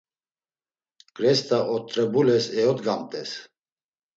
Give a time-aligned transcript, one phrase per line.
[1.17, 3.31] Grest̆a ot̆rebules eyodgamt̆es.